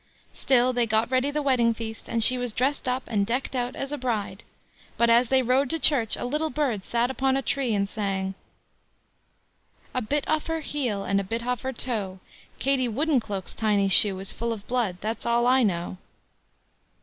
[0.33, 3.75] Still they got ready the wedding feast, and she was dressed up and decked out
[3.75, 4.41] as a bride;
[4.97, 8.33] but as they rode to church, a little bird sat upon a tree and sang:
[9.93, 12.17] A bit off her heel, And a bit off her toe;
[12.57, 15.97] Katie Woodencloak's tiny shoe Is full of blood—that's all I know.